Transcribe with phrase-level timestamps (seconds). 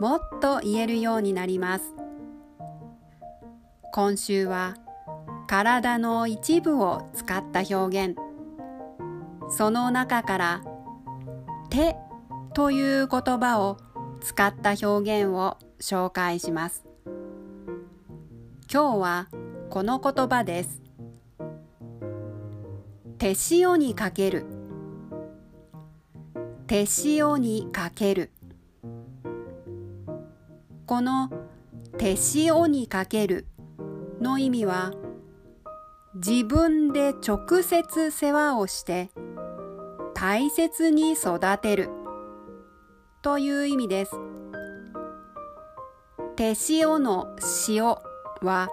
[0.00, 1.92] もっと言えるようになります。
[3.92, 4.76] 今週は
[5.46, 8.16] 体の一部を使った表現。
[9.50, 10.62] その中から
[11.68, 11.96] 手
[12.54, 13.76] という言葉を
[14.22, 16.86] 使った表現を紹介します。
[18.72, 19.28] 今日は
[19.68, 20.80] この言葉です。
[23.18, 24.46] 手塩にかける。
[26.66, 28.30] 手塩にかける。
[30.90, 31.30] この
[31.98, 33.46] 手塩にかける
[34.20, 34.90] の意味は
[36.16, 39.08] 自分で直接世話をして
[40.14, 41.90] 大切に育てる
[43.22, 44.16] という意味です。
[46.34, 47.36] 手塩の
[47.68, 47.84] 塩
[48.42, 48.68] は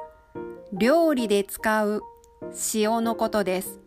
[0.73, 2.02] 料理で使う
[2.73, 3.79] 塩のことです。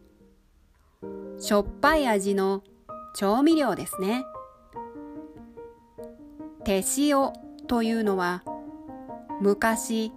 [1.36, 2.62] しょっぱい味の
[3.16, 4.24] 調味料ですね。
[6.62, 7.32] 手塩
[7.70, 8.42] というのは
[9.40, 10.10] 昔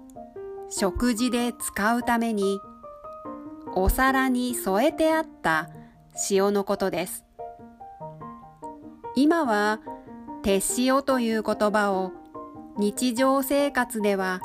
[0.72, 2.60] 食事で使うために
[3.76, 5.70] お皿に添えてあった
[6.32, 7.26] 塩のことです。
[9.16, 9.82] 今は
[10.42, 12.12] 手塩という言葉を
[12.80, 14.42] 日常生活では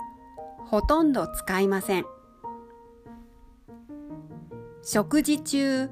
[0.67, 2.05] ほとんど使いません。
[4.83, 5.89] 食事中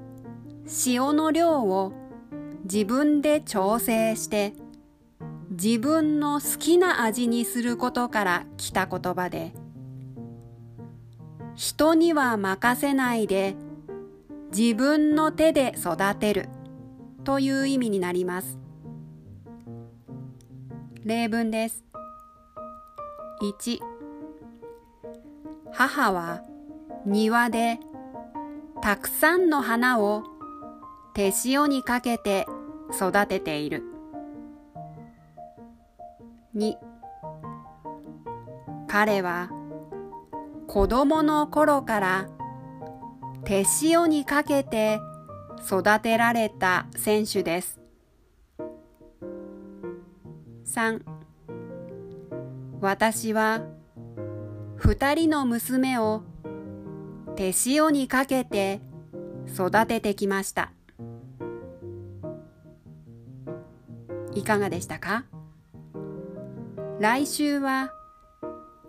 [0.86, 1.94] 塩の量を
[2.64, 4.52] 自分で調整して
[5.60, 9.54] 自分の好きな味にすることから来た言葉で
[11.54, 13.56] 人には任せないで
[14.54, 16.50] 自分の手で育てる
[17.24, 18.58] という意味になります。
[21.04, 21.84] 例文です。
[23.42, 23.80] 1
[25.72, 26.42] 母は
[27.06, 27.80] 庭で
[28.82, 30.22] たくさんの花を
[31.14, 32.46] 手塩にかけて
[32.94, 33.95] 育てている。
[36.56, 36.74] 2
[38.88, 39.50] 彼は
[40.66, 42.28] 子供の頃から
[43.44, 44.98] 手塩にかけて
[45.66, 47.78] 育てられた選手です。
[50.64, 51.02] 3
[52.80, 53.60] 私は
[54.76, 56.22] 二人の娘を
[57.36, 58.80] 手塩にかけて
[59.46, 60.72] 育ててきました。
[64.34, 65.26] いかがでしたか？
[66.98, 67.92] 来週は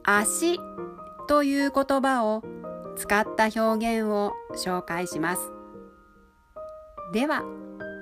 [0.04, 0.60] 足
[1.28, 2.42] という言葉を
[2.96, 5.52] 使った表現を紹介します。
[7.12, 7.44] では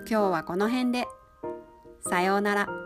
[0.07, 1.05] 今日はこの辺で
[2.01, 2.84] さようなら。